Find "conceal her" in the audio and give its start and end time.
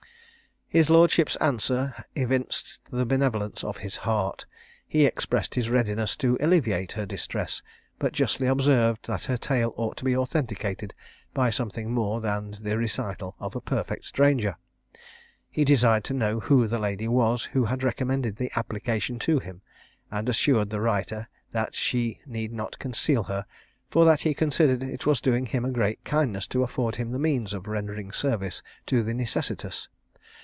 22.79-23.45